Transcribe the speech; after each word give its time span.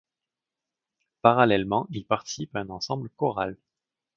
Parallèlement, 1.21 1.85
il 1.91 2.07
participe 2.07 2.55
à 2.55 2.61
un 2.61 2.69
ensemble 2.71 3.11
choral. 3.17 3.55